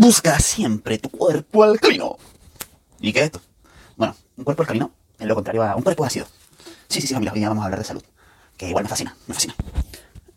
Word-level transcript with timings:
Busca 0.00 0.38
siempre 0.38 0.96
tu 0.98 1.10
cuerpo 1.10 1.64
al 1.64 1.80
camino. 1.80 2.18
¿Y 3.00 3.12
qué 3.12 3.18
es 3.18 3.24
esto? 3.24 3.40
Bueno, 3.96 4.14
un 4.36 4.44
cuerpo 4.44 4.62
al 4.62 4.68
camino 4.68 4.92
es 5.18 5.26
lo 5.26 5.34
contrario 5.34 5.64
a 5.64 5.74
un 5.74 5.82
cuerpo 5.82 6.04
ácido. 6.04 6.24
Sí, 6.86 7.00
sí, 7.00 7.08
sí, 7.08 7.14
familia, 7.14 7.32
hoy 7.32 7.40
día 7.40 7.48
vamos 7.48 7.62
a 7.62 7.64
hablar 7.64 7.80
de 7.80 7.84
salud. 7.84 8.04
Que 8.56 8.68
igual 8.68 8.84
me 8.84 8.88
fascina, 8.88 9.16
me 9.26 9.34
fascina. 9.34 9.56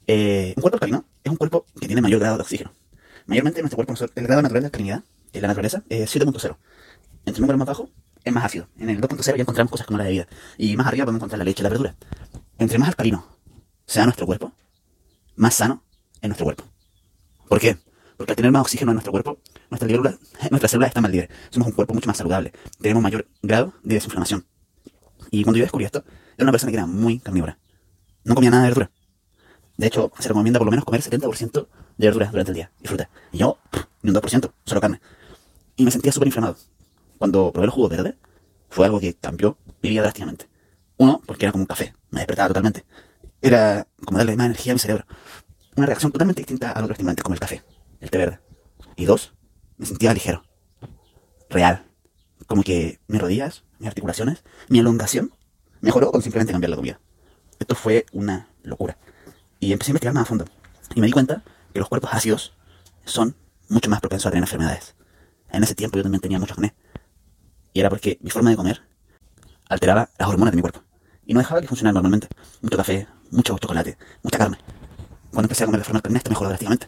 Eh, 0.07 0.53
un 0.57 0.61
cuerpo 0.61 0.77
al 0.77 0.79
camino 0.79 1.05
es 1.23 1.29
un 1.29 1.37
cuerpo 1.37 1.67
que 1.79 1.85
tiene 1.85 2.01
mayor 2.01 2.19
grado 2.19 2.37
de 2.37 2.41
oxígeno. 2.41 2.73
Mayormente 3.27 3.61
nuestro 3.61 3.75
cuerpo, 3.75 3.93
el 4.15 4.23
grado 4.23 4.41
natural 4.41 4.63
de 4.63 4.65
alcalinidad 4.65 5.03
en 5.31 5.41
la 5.43 5.47
naturaleza 5.49 5.83
es 5.89 6.09
7.0. 6.15 6.57
Entre 7.27 7.35
el 7.35 7.41
número 7.41 7.59
más 7.59 7.67
bajo 7.67 7.87
es 8.23 8.33
más 8.33 8.43
ácido. 8.43 8.67
En 8.79 8.89
el 8.89 8.99
2.0 8.99 9.23
ya 9.23 9.41
encontramos 9.43 9.69
cosas 9.69 9.85
como 9.85 9.99
la 9.99 10.05
bebida. 10.05 10.27
Y 10.57 10.75
más 10.75 10.87
arriba 10.87 11.05
podemos 11.05 11.19
encontrar 11.19 11.37
la 11.37 11.45
leche 11.45 11.61
y 11.61 11.65
la 11.65 11.69
verdura. 11.69 11.95
Entre 12.57 12.79
más 12.79 12.89
alcalino 12.89 13.27
sea 13.85 14.05
nuestro 14.05 14.25
cuerpo, 14.25 14.53
más 15.35 15.53
sano 15.53 15.83
es 16.19 16.27
nuestro 16.29 16.45
cuerpo. 16.45 16.63
¿Por 17.47 17.59
qué? 17.59 17.77
Porque 18.21 18.33
al 18.33 18.35
tener 18.35 18.51
más 18.51 18.61
oxígeno 18.61 18.91
en 18.91 18.95
nuestro 18.97 19.11
cuerpo, 19.11 19.39
nuestras 19.71 19.89
células, 19.89 20.19
nuestras 20.51 20.71
células 20.71 20.89
están 20.89 21.03
más 21.03 21.11
libres. 21.11 21.29
Somos 21.49 21.67
un 21.67 21.73
cuerpo 21.73 21.93
mucho 21.93 22.07
más 22.07 22.17
saludable. 22.17 22.53
Tenemos 22.79 23.01
mayor 23.01 23.27
grado 23.41 23.73
de 23.83 23.95
desinflamación. 23.95 24.45
Y 25.31 25.43
cuando 25.43 25.57
yo 25.57 25.63
descubrí 25.63 25.85
esto, 25.85 26.03
era 26.37 26.43
una 26.43 26.51
persona 26.51 26.71
que 26.71 26.77
era 26.77 26.85
muy 26.85 27.19
carnívora. 27.19 27.57
No 28.23 28.35
comía 28.35 28.51
nada 28.51 28.63
de 28.63 28.69
verdura. 28.69 28.91
De 29.77 29.87
hecho, 29.87 30.11
se 30.19 30.27
recomienda 30.27 30.59
por 30.59 30.67
lo 30.67 30.71
menos 30.71 30.85
comer 30.85 31.01
70% 31.01 31.67
de 31.97 32.07
verduras 32.07 32.31
durante 32.31 32.51
el 32.51 32.55
día 32.55 32.71
y 32.81 32.87
fruta. 32.87 33.09
Y 33.31 33.39
yo, 33.39 33.57
ni 34.03 34.11
un 34.11 34.15
2%, 34.15 34.51
solo 34.65 34.81
carne. 34.81 35.01
Y 35.75 35.85
me 35.85 35.91
sentía 35.91 36.11
súper 36.11 36.27
inflamado. 36.27 36.57
Cuando 37.17 37.51
probé 37.51 37.65
el 37.65 37.71
jugo 37.71 37.89
verde, 37.89 38.17
fue 38.69 38.85
algo 38.85 38.99
que 38.99 39.15
cambió 39.15 39.57
mi 39.81 39.89
vida 39.89 40.01
drásticamente. 40.01 40.47
Uno, 40.97 41.21
porque 41.25 41.45
era 41.45 41.51
como 41.51 41.63
un 41.63 41.67
café. 41.67 41.95
Me 42.11 42.19
despertaba 42.19 42.49
totalmente. 42.49 42.85
Era 43.41 43.87
como 44.05 44.17
darle 44.17 44.35
más 44.35 44.45
energía 44.45 44.73
a 44.73 44.75
mi 44.75 44.79
cerebro. 44.79 45.05
Una 45.75 45.87
reacción 45.87 46.11
totalmente 46.11 46.41
distinta 46.41 46.71
a 46.71 46.79
otros 46.79 46.91
estimulantes 46.91 47.23
como 47.23 47.33
el 47.33 47.39
café 47.39 47.63
el 48.01 48.09
té 48.09 48.17
verde. 48.17 48.39
Y 48.97 49.05
dos, 49.05 49.33
me 49.81 49.87
sentía 49.87 50.13
ligero. 50.13 50.43
Real. 51.49 51.83
Como 52.45 52.61
que 52.61 52.99
mis 53.07 53.19
rodillas, 53.19 53.63
mis 53.79 53.87
articulaciones, 53.87 54.43
mi 54.69 54.77
elongación 54.77 55.33
mejoró 55.81 56.11
con 56.11 56.21
simplemente 56.21 56.53
cambiar 56.53 56.69
la 56.69 56.75
comida. 56.75 56.99
Esto 57.57 57.73
fue 57.73 58.05
una 58.11 58.47
locura. 58.61 58.97
Y 59.59 59.73
empecé 59.73 59.89
a 59.89 59.93
investigar 59.93 60.13
más 60.13 60.23
a 60.23 60.25
fondo. 60.27 60.45
Y 60.93 61.01
me 61.01 61.07
di 61.07 61.11
cuenta 61.11 61.43
que 61.73 61.79
los 61.79 61.89
cuerpos 61.89 62.11
ácidos 62.13 62.53
son 63.05 63.35
mucho 63.69 63.89
más 63.89 64.01
propensos 64.01 64.27
a 64.27 64.29
tener 64.29 64.43
enfermedades. 64.43 64.95
En 65.49 65.63
ese 65.63 65.73
tiempo 65.73 65.97
yo 65.97 66.03
también 66.03 66.21
tenía 66.21 66.37
mucho 66.37 66.53
acné. 66.53 66.75
Y 67.73 67.79
era 67.79 67.89
porque 67.89 68.19
mi 68.21 68.29
forma 68.29 68.51
de 68.51 68.57
comer 68.57 68.83
alteraba 69.67 70.11
las 70.19 70.29
hormonas 70.29 70.51
de 70.51 70.57
mi 70.57 70.61
cuerpo. 70.61 70.83
Y 71.25 71.33
no 71.33 71.39
dejaba 71.39 71.59
que 71.59 71.67
funcionara 71.67 71.93
normalmente. 71.93 72.27
Mucho 72.61 72.77
café, 72.77 73.07
mucho 73.31 73.57
chocolate, 73.57 73.97
mucha 74.21 74.37
carne. 74.37 74.59
Cuando 75.31 75.45
empecé 75.45 75.63
a 75.63 75.65
comer 75.65 75.81
de 75.81 75.85
forma 75.85 76.01
esto 76.15 76.29
mejoró 76.29 76.49
drásticamente. 76.49 76.87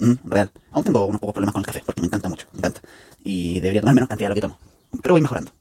Mm, 0.00 0.14
real. 0.24 0.50
Aún 0.72 0.84
tengo 0.84 1.04
unos 1.04 1.20
pocos 1.20 1.34
problemas 1.34 1.52
con 1.52 1.60
el 1.60 1.66
café, 1.66 1.82
porque 1.84 2.00
me 2.00 2.06
encanta 2.06 2.28
mucho, 2.28 2.46
me 2.52 2.58
encanta. 2.58 2.80
Y 3.22 3.60
debería 3.60 3.82
tomar 3.82 3.94
menos 3.94 4.08
cantidad 4.08 4.28
de 4.28 4.30
lo 4.30 4.34
que 4.34 4.40
tomo. 4.40 4.58
Pero 5.02 5.14
voy 5.14 5.20
mejorando. 5.20 5.52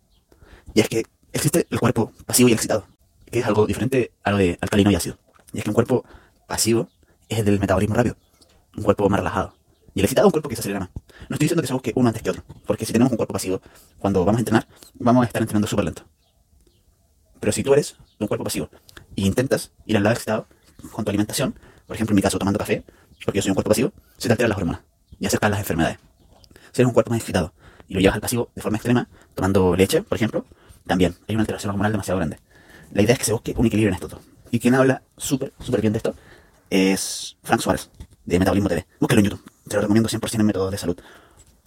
Y 0.73 0.79
es 0.79 0.87
que 0.87 1.03
existe 1.33 1.67
el 1.69 1.79
cuerpo 1.79 2.13
pasivo 2.25 2.47
y 2.49 2.53
excitado, 2.53 2.87
que 3.29 3.39
es 3.39 3.45
algo 3.45 3.67
diferente 3.67 4.11
a 4.23 4.31
lo 4.31 4.37
de 4.37 4.57
alcalino 4.61 4.91
y 4.91 4.95
ácido. 4.95 5.17
Y 5.51 5.57
es 5.57 5.63
que 5.63 5.69
un 5.69 5.73
cuerpo 5.73 6.05
pasivo 6.47 6.89
es 7.27 7.39
el 7.39 7.45
del 7.45 7.59
metabolismo 7.59 7.95
rápido, 7.95 8.15
un 8.77 8.83
cuerpo 8.83 9.09
más 9.09 9.19
relajado. 9.19 9.53
Y 9.93 9.99
el 9.99 10.05
excitado 10.05 10.27
un 10.27 10.31
cuerpo 10.31 10.47
que 10.47 10.55
se 10.55 10.61
acelera 10.61 10.79
más. 10.79 10.89
No 11.27 11.35
estoy 11.35 11.45
diciendo 11.45 11.61
que 11.61 11.67
se 11.67 11.73
busque 11.73 11.91
uno 11.95 12.07
antes 12.07 12.23
que 12.23 12.29
otro, 12.29 12.43
porque 12.65 12.85
si 12.85 12.93
tenemos 12.93 13.11
un 13.11 13.17
cuerpo 13.17 13.33
pasivo, 13.33 13.61
cuando 13.97 14.23
vamos 14.23 14.37
a 14.37 14.39
entrenar, 14.39 14.67
vamos 14.93 15.23
a 15.23 15.27
estar 15.27 15.41
entrenando 15.41 15.67
súper 15.67 15.85
lento. 15.85 16.03
Pero 17.39 17.51
si 17.51 17.63
tú 17.63 17.73
eres 17.73 17.97
un 18.19 18.27
cuerpo 18.27 18.43
pasivo 18.43 18.69
y 19.15 19.25
intentas 19.25 19.71
ir 19.85 19.97
al 19.97 20.03
lado 20.03 20.13
excitado 20.13 20.47
con 20.91 21.03
tu 21.03 21.09
alimentación, 21.09 21.59
por 21.87 21.95
ejemplo 21.95 22.13
en 22.13 22.17
mi 22.17 22.21
caso 22.21 22.37
tomando 22.39 22.59
café, 22.59 22.85
porque 23.25 23.37
yo 23.37 23.41
soy 23.41 23.49
un 23.49 23.55
cuerpo 23.55 23.69
pasivo, 23.69 23.91
se 24.19 24.27
te 24.27 24.33
alteran 24.33 24.49
las 24.49 24.57
hormonas 24.57 24.81
y 25.19 25.25
acercan 25.25 25.51
las 25.51 25.59
enfermedades. 25.59 25.97
Si 26.71 26.81
eres 26.81 26.87
un 26.87 26.93
cuerpo 26.93 27.11
más 27.11 27.19
excitado 27.19 27.53
y 27.87 27.95
lo 27.95 27.99
llevas 27.99 28.15
al 28.15 28.21
pasivo 28.21 28.51
de 28.53 28.61
forma 28.61 28.77
extrema, 28.77 29.09
tomando 29.33 29.75
leche, 29.75 30.03
por 30.03 30.17
ejemplo, 30.17 30.45
también 30.85 31.15
hay 31.27 31.35
una 31.35 31.41
alteración 31.41 31.71
hormonal 31.71 31.91
demasiado 31.91 32.17
grande. 32.17 32.39
La 32.91 33.01
idea 33.01 33.13
es 33.13 33.19
que 33.19 33.25
se 33.25 33.31
busque 33.31 33.53
un 33.57 33.65
equilibrio 33.65 33.89
en 33.89 33.95
esto 33.95 34.07
todo. 34.07 34.21
Y 34.51 34.59
quien 34.59 34.75
habla 34.75 35.03
súper, 35.17 35.53
súper 35.59 35.81
bien 35.81 35.93
de 35.93 35.97
esto 35.97 36.15
es 36.69 37.37
Frank 37.43 37.61
Suárez, 37.61 37.89
de 38.25 38.39
Metabolismo 38.39 38.69
TV. 38.69 38.85
Búsquelo 38.99 39.19
en 39.19 39.25
YouTube. 39.25 39.51
Te 39.67 39.75
lo 39.75 39.81
recomiendo 39.81 40.09
100% 40.09 40.39
en 40.39 40.45
método 40.45 40.69
de 40.71 40.77
salud. 40.77 40.97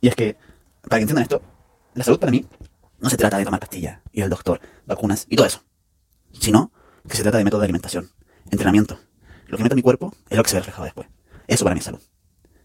Y 0.01 0.09
es 0.09 0.15
que, 0.15 0.37
para 0.83 0.99
que 0.99 1.03
entiendan 1.03 1.23
esto, 1.23 1.43
la 1.95 2.05
salud 2.05 2.19
para 2.19 2.33
mí 2.33 2.47
no 2.99 3.11
se 3.11 3.17
trata 3.17 3.39
de 3.39 3.45
tomar 3.45 3.61
pastillas, 3.61 4.01
ir 4.13 4.25
al 4.25 4.31
doctor, 4.31 4.61
vacunas 4.87 5.27
y 5.29 5.37
todo 5.37 5.47
eso. 5.47 5.63
Sino 6.33 6.73
que 7.09 7.17
se 7.17 7.23
trata 7.23 7.39
de 7.39 7.45
método 7.45 7.61
de 7.61 7.67
alimentación, 7.67 8.11
entrenamiento. 8.51 8.99
Lo 9.47 9.57
que 9.57 9.63
meto 9.63 9.75
en 9.75 9.79
mi 9.79 9.83
cuerpo 9.83 10.15
es 10.31 10.37
lo 10.37 10.43
que 10.43 10.51
se 10.51 10.57
ve 10.57 10.61
reflejado 10.61 10.85
después. 10.85 11.09
Eso 11.47 11.65
para 11.65 11.75
mi 11.75 11.81
salud. 11.81 12.01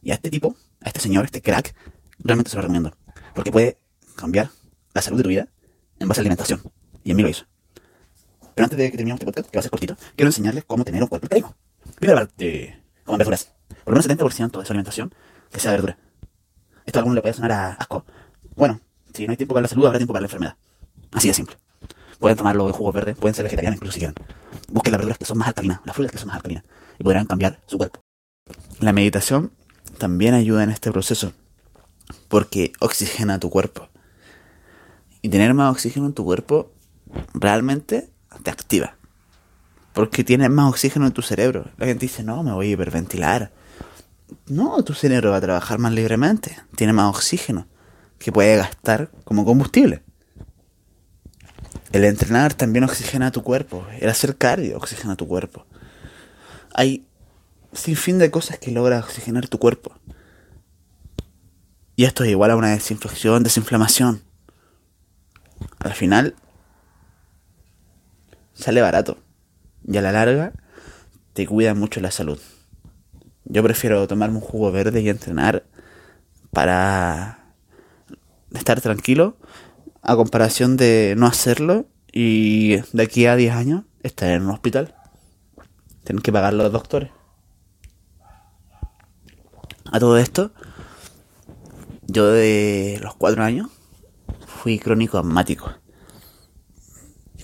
Y 0.02 0.12
a 0.12 0.16
este 0.16 0.30
tipo, 0.30 0.56
a 0.82 0.88
este 0.88 1.00
señor, 1.00 1.26
este 1.26 1.42
crack, 1.42 1.76
realmente 2.20 2.50
se 2.50 2.56
lo 2.56 2.62
recomiendo. 2.62 2.96
Porque 3.34 3.52
puede 3.52 3.78
cambiar 4.16 4.50
la 4.94 5.02
salud 5.02 5.18
de 5.18 5.24
tu 5.24 5.30
vida 5.30 5.48
en 6.00 6.08
base 6.08 6.20
a 6.20 6.22
alimentación. 6.22 6.62
Y 7.04 7.12
en 7.12 7.18
mí 7.18 7.24
lo 7.24 7.30
hizo. 7.30 7.46
Pero 8.56 8.66
antes 8.66 8.78
de 8.78 8.86
que 8.92 8.98
terminemos 8.98 9.20
este 9.20 9.26
podcast, 9.26 9.50
que 9.50 9.58
va 9.58 9.60
a 9.60 9.64
ser 9.64 9.72
cortito, 9.72 9.96
quiero 10.16 10.30
enseñarles 10.30 10.66
cómo 10.66 10.84
tener 10.84 11.02
un 11.04 11.10
cuerpo 11.10 11.28
proteico. 11.28 11.56
Primero 11.96 12.20
hablar 12.20 12.34
de 12.38 12.82
comer 13.06 13.20
verduras. 13.20 13.54
Por 13.84 13.94
lo 13.94 14.02
menos 14.02 14.08
70% 14.08 14.60
de 14.60 14.66
su 14.66 14.74
alimentación 14.74 15.14
que 15.52 15.60
sea 15.60 15.72
verdura. 15.72 15.98
Esto 16.86 17.00
a 17.00 17.02
alguno 17.02 17.16
le 17.16 17.22
puede 17.22 17.34
sonar 17.34 17.52
a 17.52 17.74
asco. 17.74 18.06
Bueno, 18.56 18.82
si 19.14 19.26
no 19.26 19.32
hay 19.32 19.38
tiempo 19.38 19.54
para 19.54 19.64
la 19.64 19.68
salud, 19.68 19.86
habrá 19.86 20.00
tiempo 20.00 20.14
para 20.14 20.22
la 20.22 20.28
enfermedad. 20.28 20.58
Así 21.12 21.28
de 21.28 21.34
simple. 21.34 21.58
Pueden 22.20 22.38
tomarlo 22.38 22.66
de 22.66 22.74
jugos 22.74 22.96
verdes, 22.96 23.16
pueden 23.16 23.36
ser 23.36 23.44
vegetarianos 23.44 23.78
incluso 23.78 23.94
si 23.94 24.00
quieren. 24.00 24.16
Busquen 24.70 24.92
las 24.92 25.00
verduras 25.00 25.18
que 25.18 25.26
son 25.26 25.38
más 25.38 25.50
alcalinas, 25.50 25.82
las 25.86 25.96
frutas 25.96 26.12
que 26.12 26.18
son 26.18 26.28
más 26.28 26.38
alcalinas, 26.38 26.64
y 26.98 27.04
podrán 27.04 27.26
cambiar 27.26 27.62
su 27.68 27.78
cuerpo. 27.78 28.02
La 28.80 28.94
meditación 28.94 29.52
también 29.98 30.34
ayuda 30.34 30.64
en 30.64 30.70
este 30.70 30.92
proceso 30.92 31.34
porque 32.28 32.74
oxigena 32.80 33.40
tu 33.40 33.50
cuerpo. 33.50 33.90
Y 35.22 35.30
tener 35.30 35.54
más 35.54 35.72
oxígeno 35.72 36.06
en 36.06 36.14
tu 36.14 36.24
cuerpo 36.24 36.72
realmente 37.34 38.10
te 38.44 38.52
activa. 38.52 38.96
Porque 39.94 40.24
tienes 40.24 40.50
más 40.50 40.70
oxígeno 40.70 41.08
en 41.08 41.12
tu 41.12 41.22
cerebro. 41.22 41.72
La 41.78 41.88
gente 41.88 42.06
dice, 42.06 42.24
no, 42.24 42.44
me 42.44 42.54
voy 42.54 42.68
a 42.68 42.72
hiperventilar. 42.72 43.52
No, 44.48 44.84
tu 44.84 44.94
cerebro 44.94 45.32
va 45.32 45.38
a 45.38 45.42
trabajar 45.42 45.80
más 45.80 45.92
libremente. 45.92 46.58
Tiene 46.76 46.94
más 46.94 47.10
oxígeno 47.16 47.68
que 48.20 48.32
puede 48.32 48.58
gastar 48.58 49.10
como 49.24 49.44
combustible. 49.44 50.04
El 51.92 52.04
entrenar 52.04 52.54
también 52.54 52.84
oxigena 52.84 53.32
tu 53.32 53.42
cuerpo. 53.42 53.86
El 54.00 54.10
hacer 54.10 54.38
cardio 54.38 54.78
oxigena 54.78 55.16
tu 55.16 55.28
cuerpo. 55.28 55.66
Hay 56.74 57.07
sin 57.74 57.96
fin 57.96 58.20
de 58.20 58.32
cosas 58.32 58.60
que 58.60 58.72
logra 58.72 59.00
oxigenar 59.00 59.48
tu 59.48 59.60
cuerpo. 59.60 59.96
Y 61.96 62.06
esto 62.06 62.24
es 62.24 62.30
igual 62.30 62.52
a 62.52 62.56
una 62.56 62.70
desinfección, 62.70 63.44
desinflamación. 63.44 64.22
Al 65.80 65.94
final 65.94 66.36
sale 68.54 68.82
barato. 68.82 69.18
Y 69.88 69.98
a 69.98 70.02
la 70.02 70.12
larga 70.12 70.54
te 71.34 71.48
cuida 71.48 71.74
mucho 71.74 72.00
la 72.02 72.12
salud. 72.12 72.40
Yo 73.46 73.64
prefiero 73.64 74.08
tomarme 74.08 74.38
un 74.38 74.42
jugo 74.42 74.72
verde 74.72 75.02
y 75.02 75.10
entrenar 75.10 75.66
para 76.52 77.54
estar 78.54 78.82
tranquilo 78.82 79.38
a 80.02 80.16
comparación 80.16 80.78
de 80.78 81.16
no 81.18 81.28
hacerlo 81.28 81.88
y 82.12 82.78
de 82.94 83.04
aquí 83.04 83.26
a 83.26 83.36
10 83.36 83.54
años 83.54 83.84
estar 84.04 84.30
en 84.30 84.44
un 84.44 84.52
hospital. 84.52 84.96
Tener 86.04 86.22
que 86.22 86.32
pagar 86.32 86.54
los 86.54 86.72
doctores. 86.72 87.12
A 89.92 90.00
todo 90.00 90.18
esto, 90.18 90.52
yo 92.08 92.28
de 92.28 93.00
los 93.02 93.16
cuatro 93.16 93.44
años 93.44 93.70
fui 94.46 94.80
crónico 94.80 95.18
asmático. 95.18 95.72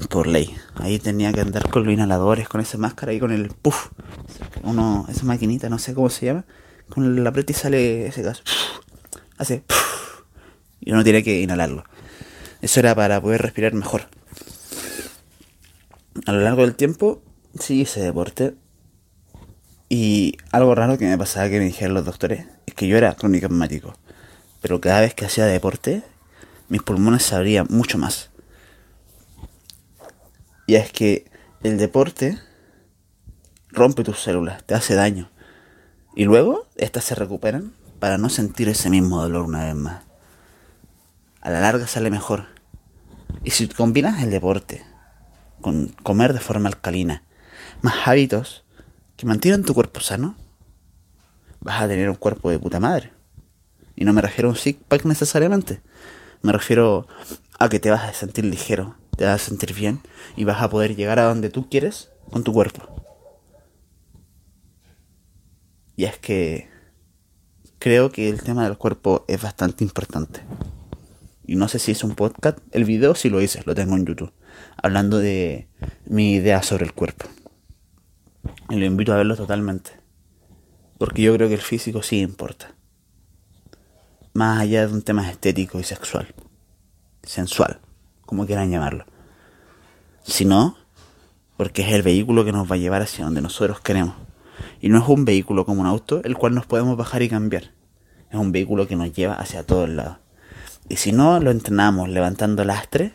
Por 0.10 0.28
ley. 0.28 0.56
Ahí 0.76 1.00
tenía 1.00 1.32
que 1.32 1.42
andar 1.42 1.70
con 1.70 1.86
los 1.86 1.94
inhaladores, 1.94 2.50
con 2.50 2.62
esa 2.62 2.78
máscara 2.78 3.14
y 3.14 3.20
con 3.20 3.32
el 3.32 3.50
puff. 3.50 3.90
Uno, 4.64 5.06
esa 5.10 5.24
maquinita, 5.24 5.70
no 5.70 5.80
sé 5.80 5.94
cómo 5.94 6.10
se 6.10 6.26
llama. 6.26 6.46
Con 6.90 7.18
el 7.18 7.26
aprieta 7.26 7.52
y 7.52 7.56
sale 7.56 8.08
ese 8.08 8.22
gas. 8.22 8.44
Hace 9.38 9.64
y 10.86 10.92
uno 10.92 11.04
tiene 11.04 11.24
que 11.24 11.42
inhalarlo. 11.42 11.84
Eso 12.62 12.80
era 12.80 12.96
para 12.96 13.22
poder 13.22 13.42
respirar 13.42 13.74
mejor. 13.74 14.04
A 16.26 16.32
lo 16.32 16.42
largo 16.42 16.62
del 16.62 16.76
tiempo, 16.76 17.22
sí 17.60 17.82
hice 17.82 18.02
deporte. 18.02 18.56
Y 19.96 20.40
algo 20.52 20.74
raro 20.74 20.98
que 20.98 21.06
me 21.06 21.20
pasaba 21.20 21.50
que 21.50 21.60
me 21.60 21.66
dijeron 21.66 21.94
los 21.94 22.04
doctores 22.04 22.48
es 22.66 22.74
que 22.74 22.88
yo 22.88 22.98
era 22.98 23.14
crónico 23.14 23.46
asmático. 23.46 23.94
Pero 24.60 24.82
cada 24.82 25.02
vez 25.02 25.14
que 25.14 25.24
hacía 25.24 25.46
deporte, 25.46 26.02
mis 26.68 26.82
pulmones 26.82 27.22
se 27.22 27.36
abrían 27.36 27.68
mucho 27.70 28.00
más. 28.00 28.32
Y 30.66 30.78
es 30.78 30.92
que 30.92 31.26
el 31.62 31.78
deporte 31.78 32.40
rompe 33.70 34.04
tus 34.04 34.20
células, 34.20 34.64
te 34.64 34.74
hace 34.74 34.96
daño. 34.96 35.30
Y 36.16 36.24
luego 36.24 36.66
estas 36.76 37.04
se 37.04 37.14
recuperan 37.14 37.76
para 38.00 38.18
no 38.18 38.30
sentir 38.30 38.70
ese 38.70 38.90
mismo 38.90 39.22
dolor 39.22 39.46
una 39.46 39.66
vez 39.66 39.76
más. 39.76 40.02
A 41.40 41.52
la 41.52 41.62
larga 41.62 41.86
sale 41.86 42.10
mejor. 42.10 42.48
Y 43.44 43.52
si 43.52 43.68
combinas 43.68 44.24
el 44.24 44.32
deporte 44.32 44.84
con 45.62 45.90
comer 46.02 46.34
de 46.34 46.40
forma 46.40 46.70
alcalina, 46.70 47.22
más 47.84 48.08
hábitos 48.08 48.64
que 49.16 49.26
mantienen 49.26 49.64
tu 49.64 49.74
cuerpo 49.74 50.00
sano, 50.00 50.36
vas 51.60 51.82
a 51.82 51.88
tener 51.88 52.10
un 52.10 52.16
cuerpo 52.16 52.50
de 52.50 52.60
puta 52.60 52.80
madre. 52.80 53.12
Y 53.96 54.06
no 54.06 54.14
me 54.14 54.22
refiero 54.22 54.50
a 54.50 54.52
un 54.52 54.58
six 54.58 54.80
pack 54.88 55.06
necesariamente. 55.06 55.82
Me 56.42 56.52
refiero 56.52 57.08
a 57.60 57.70
que 57.70 57.80
te 57.80 57.92
vas 57.92 58.04
a 58.04 58.14
sentir 58.14 58.46
ligero, 58.46 58.96
te 59.18 59.26
vas 59.26 59.42
a 59.42 59.46
sentir 59.46 59.74
bien 59.74 60.02
y 60.36 60.44
vas 60.44 60.62
a 60.62 60.70
poder 60.70 60.96
llegar 60.96 61.20
a 61.20 61.26
donde 61.26 61.50
tú 61.50 61.70
quieres 61.70 62.10
con 62.32 62.44
tu 62.44 62.52
cuerpo. 62.52 63.04
Y 65.96 66.06
es 66.06 66.18
que 66.18 66.70
creo 67.78 68.12
que 68.12 68.30
el 68.30 68.42
tema 68.42 68.64
del 68.64 68.78
cuerpo 68.78 69.26
es 69.28 69.42
bastante 69.42 69.84
importante. 69.84 70.42
Y 71.46 71.56
no 71.56 71.68
sé 71.68 71.78
si 71.78 71.92
es 71.92 72.04
un 72.04 72.16
podcast, 72.16 72.58
el 72.72 72.86
video 72.86 73.16
sí 73.16 73.30
lo 73.30 73.42
hice, 73.42 73.62
lo 73.66 73.76
tengo 73.76 73.96
en 73.96 74.06
YouTube, 74.06 74.34
hablando 74.82 75.20
de 75.20 75.68
mi 76.06 76.34
idea 76.34 76.64
sobre 76.64 76.86
el 76.86 76.94
cuerpo. 76.94 77.28
Y 78.74 78.78
lo 78.78 78.86
invito 78.86 79.14
a 79.14 79.18
verlo 79.18 79.36
totalmente. 79.36 79.92
Porque 80.98 81.22
yo 81.22 81.32
creo 81.36 81.48
que 81.48 81.54
el 81.54 81.62
físico 81.62 82.02
sí 82.02 82.22
importa. 82.22 82.74
Más 84.34 84.60
allá 84.60 84.88
de 84.88 84.92
un 84.92 85.04
tema 85.04 85.30
estético 85.30 85.80
y 85.80 85.84
sexual. 85.84 86.34
Sensual, 87.22 87.80
como 88.26 88.48
quieran 88.48 88.72
llamarlo. 88.72 89.06
Sino 90.24 90.76
porque 91.56 91.84
es 91.84 91.94
el 91.94 92.02
vehículo 92.02 92.44
que 92.46 92.52
nos 92.52 92.70
va 92.70 92.74
a 92.74 92.80
llevar 92.80 93.04
hacia 93.04 93.26
donde 93.26 93.42
nosotros 93.42 93.80
queremos. 93.80 94.16
Y 94.82 94.90
no 94.90 94.98
es 94.98 95.08
un 95.08 95.24
vehículo 95.24 95.68
como 95.68 95.82
un 95.82 95.88
auto, 95.88 96.24
el 96.24 96.36
cual 96.36 96.56
nos 96.56 96.66
podemos 96.66 96.98
bajar 96.98 97.22
y 97.22 97.30
cambiar. 97.30 97.74
Es 98.32 98.40
un 98.40 98.52
vehículo 98.52 98.88
que 98.88 98.96
nos 98.96 99.14
lleva 99.14 99.36
hacia 99.36 99.68
todos 99.68 99.88
lados. 99.88 100.18
Y 100.90 100.96
si 100.96 101.12
no 101.12 101.40
lo 101.40 101.52
entrenamos 101.52 102.10
levantando 102.10 102.66
lastre 102.66 103.14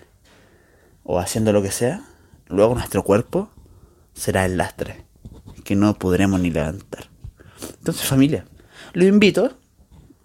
o 1.03 1.19
haciendo 1.19 1.53
lo 1.53 1.63
que 1.63 1.73
sea, 1.73 2.05
luego 2.47 2.77
nuestro 2.77 3.03
cuerpo 3.03 3.51
será 4.15 4.45
el 4.45 4.57
lastre 4.57 5.08
que 5.69 5.77
no 5.77 5.99
podremos 5.99 6.41
ni 6.41 6.51
levantar. 6.51 7.11
Entonces 7.77 8.07
familia, 8.07 8.47
lo 8.95 9.05
invito 9.05 9.59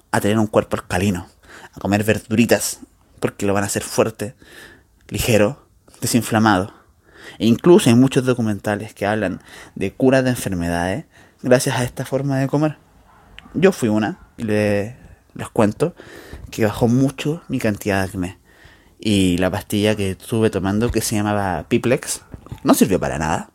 a 0.09 0.21
tener 0.21 0.39
un 0.39 0.47
cuerpo 0.47 0.77
alcalino, 0.77 1.27
a 1.73 1.81
comer 1.81 2.05
verduritas, 2.05 2.79
porque 3.19 3.45
lo 3.45 3.53
van 3.53 3.65
a 3.65 3.67
hacer 3.67 3.83
fuerte, 3.83 4.35
ligero, 5.09 5.67
desinflamado. 5.99 6.73
E 7.39 7.45
incluso 7.45 7.89
hay 7.89 7.95
muchos 7.97 8.23
documentales 8.23 8.93
que 8.93 9.05
hablan 9.05 9.41
de 9.75 9.91
curas 9.91 10.23
de 10.23 10.29
enfermedades 10.29 11.03
gracias 11.41 11.75
a 11.75 11.83
esta 11.83 12.05
forma 12.05 12.37
de 12.37 12.47
comer. 12.47 12.77
Yo 13.53 13.73
fui 13.73 13.89
una, 13.89 14.19
y 14.37 14.43
les, 14.43 14.95
les 15.33 15.49
cuento, 15.49 15.93
que 16.51 16.63
bajó 16.63 16.87
mucho 16.87 17.43
mi 17.49 17.59
cantidad 17.59 17.97
de 17.97 18.03
acné. 18.05 18.39
Y 18.97 19.37
la 19.39 19.51
pastilla 19.51 19.93
que 19.97 20.11
estuve 20.11 20.49
tomando, 20.49 20.89
que 20.89 21.01
se 21.01 21.17
llamaba 21.17 21.65
Piplex, 21.67 22.21
no 22.63 22.73
sirvió 22.73 22.97
para 22.97 23.17
nada. 23.17 23.49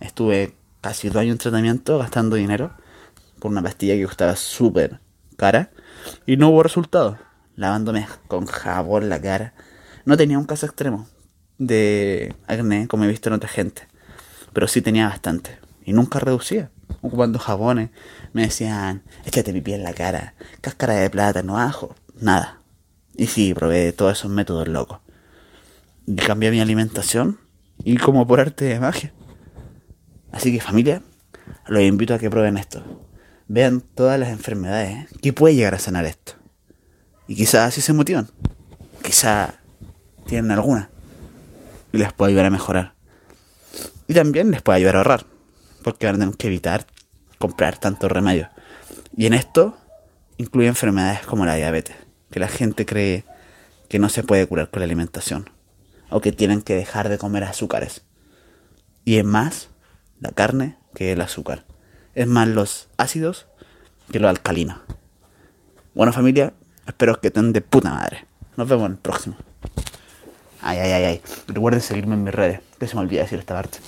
Estuve 0.00 0.56
casi 0.84 1.08
dos 1.08 1.16
años 1.16 1.32
en 1.32 1.38
tratamiento 1.38 1.98
gastando 1.98 2.36
dinero 2.36 2.70
por 3.38 3.50
una 3.50 3.62
pastilla 3.62 3.94
que 3.94 4.04
costaba 4.04 4.36
súper 4.36 5.00
cara 5.38 5.70
y 6.26 6.36
no 6.36 6.50
hubo 6.50 6.62
resultado. 6.62 7.16
Lavándome 7.56 8.06
con 8.28 8.44
jabón 8.44 9.08
la 9.08 9.18
cara. 9.18 9.54
No 10.04 10.18
tenía 10.18 10.38
un 10.38 10.44
caso 10.44 10.66
extremo 10.66 11.08
de 11.56 12.34
acné 12.46 12.86
como 12.86 13.04
he 13.04 13.08
visto 13.08 13.30
en 13.30 13.32
otra 13.36 13.48
gente, 13.48 13.88
pero 14.52 14.68
sí 14.68 14.82
tenía 14.82 15.08
bastante 15.08 15.58
y 15.86 15.94
nunca 15.94 16.18
reducía. 16.18 16.70
Ocupando 17.00 17.38
jabones, 17.38 17.88
me 18.34 18.42
decían, 18.42 19.04
échate 19.24 19.54
pipí 19.54 19.72
en 19.72 19.84
la 19.84 19.94
cara, 19.94 20.34
cáscara 20.60 20.94
de 20.96 21.08
plátano, 21.08 21.58
ajo, 21.58 21.94
nada. 22.20 22.60
Y 23.14 23.28
sí, 23.28 23.54
probé 23.54 23.92
todos 23.94 24.18
esos 24.18 24.30
métodos 24.30 24.68
locos. 24.68 24.98
Y 26.06 26.16
cambié 26.16 26.50
mi 26.50 26.60
alimentación 26.60 27.38
y 27.82 27.96
como 27.96 28.26
por 28.26 28.40
arte 28.40 28.66
de 28.66 28.80
magia. 28.80 29.14
Así 30.34 30.52
que 30.52 30.60
familia, 30.60 31.00
los 31.68 31.80
invito 31.82 32.12
a 32.12 32.18
que 32.18 32.28
prueben 32.28 32.58
esto. 32.58 32.82
Vean 33.46 33.80
todas 33.80 34.18
las 34.18 34.30
enfermedades 34.30 35.06
que 35.22 35.32
puede 35.32 35.54
llegar 35.54 35.74
a 35.74 35.78
sanar 35.78 36.06
esto. 36.06 36.32
Y 37.28 37.36
quizás 37.36 37.68
así 37.68 37.80
se 37.80 37.92
motivan. 37.92 38.28
Quizás 39.00 39.54
tienen 40.26 40.50
alguna. 40.50 40.90
Y 41.92 41.98
les 41.98 42.12
puede 42.12 42.32
ayudar 42.32 42.46
a 42.46 42.50
mejorar. 42.50 42.94
Y 44.08 44.14
también 44.14 44.50
les 44.50 44.60
puede 44.60 44.78
ayudar 44.78 44.96
a 44.96 44.98
ahorrar. 44.98 45.26
Porque 45.84 46.06
van 46.06 46.16
a 46.16 46.18
tener 46.18 46.36
que 46.36 46.48
evitar 46.48 46.84
comprar 47.38 47.78
tantos 47.78 48.10
remedios. 48.10 48.48
Y 49.16 49.26
en 49.26 49.34
esto 49.34 49.78
incluye 50.36 50.66
enfermedades 50.66 51.20
como 51.20 51.46
la 51.46 51.54
diabetes. 51.54 51.94
Que 52.32 52.40
la 52.40 52.48
gente 52.48 52.86
cree 52.86 53.24
que 53.88 54.00
no 54.00 54.08
se 54.08 54.24
puede 54.24 54.48
curar 54.48 54.68
con 54.68 54.80
la 54.80 54.86
alimentación. 54.86 55.48
O 56.10 56.20
que 56.20 56.32
tienen 56.32 56.60
que 56.60 56.74
dejar 56.74 57.08
de 57.08 57.18
comer 57.18 57.44
azúcares. 57.44 58.04
Y 59.04 59.18
es 59.18 59.24
más 59.24 59.68
la 60.20 60.30
carne 60.30 60.76
que 60.94 61.12
el 61.12 61.20
azúcar. 61.20 61.64
Es 62.14 62.26
más 62.26 62.48
los 62.48 62.88
ácidos 62.96 63.46
que 64.10 64.20
los 64.20 64.28
alcalinos. 64.28 64.78
Bueno 65.94 66.12
familia, 66.12 66.52
espero 66.86 67.20
que 67.20 67.28
estén 67.28 67.52
de 67.52 67.60
puta 67.60 67.90
madre. 67.90 68.26
Nos 68.56 68.68
vemos 68.68 68.86
en 68.86 68.92
el 68.92 68.98
próximo. 68.98 69.36
Ay, 70.60 70.78
ay, 70.78 70.92
ay, 70.92 71.04
ay. 71.04 71.22
Recuerden 71.48 71.80
seguirme 71.80 72.14
en 72.14 72.24
mis 72.24 72.34
redes, 72.34 72.60
que 72.78 72.86
se 72.86 72.94
me 72.94 73.02
olvida 73.02 73.22
decir 73.22 73.38
esta 73.38 73.54
parte. 73.54 73.78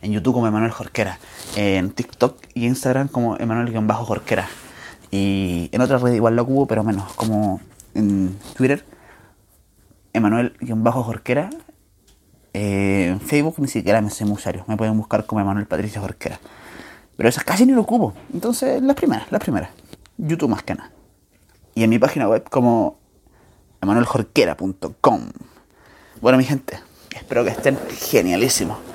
En 0.00 0.12
YouTube 0.12 0.34
como 0.34 0.46
Emanuel 0.46 0.70
Jorquera. 0.70 1.18
En 1.56 1.90
TikTok 1.90 2.38
y 2.54 2.66
Instagram 2.66 3.08
como 3.08 3.36
Emanuel-Jorquera. 3.36 4.48
Y 5.10 5.70
en 5.72 5.80
otras 5.80 6.02
redes 6.02 6.16
igual 6.16 6.36
lo 6.36 6.42
ocupo, 6.42 6.66
pero 6.66 6.84
menos. 6.84 7.12
Como 7.14 7.60
en 7.94 8.38
Twitter, 8.56 8.84
Emanuel-Jorquera. 10.12 11.50
Eh, 12.52 13.08
en 13.08 13.20
Facebook 13.20 13.56
ni 13.58 13.68
siquiera 13.68 14.00
me 14.00 14.10
sé 14.10 14.24
usuario. 14.24 14.64
Me 14.66 14.76
pueden 14.76 14.96
buscar 14.96 15.26
como 15.26 15.40
Emanuel 15.40 15.66
Patricio 15.66 16.00
Jorquera. 16.00 16.40
Pero 17.16 17.28
esas 17.28 17.44
casi 17.44 17.66
ni 17.66 17.72
lo 17.72 17.82
ocupo. 17.82 18.14
Entonces, 18.32 18.80
las 18.82 18.96
primeras, 18.96 19.30
las 19.30 19.40
primeras. 19.40 19.70
YouTube 20.16 20.48
más 20.48 20.62
que 20.62 20.74
nada. 20.74 20.90
Y 21.74 21.84
en 21.84 21.90
mi 21.90 21.98
página 21.98 22.28
web 22.28 22.48
como 22.48 22.98
emanueljorquera.com. 23.80 25.20
Bueno, 26.20 26.38
mi 26.38 26.44
gente, 26.44 26.80
espero 27.14 27.44
que 27.44 27.50
estén 27.50 27.78
genialísimos. 27.90 28.87